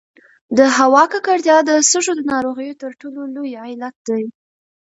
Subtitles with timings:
[0.57, 4.23] د هوا ککړتیا د سږو د ناروغیو تر ټولو لوی علت دی.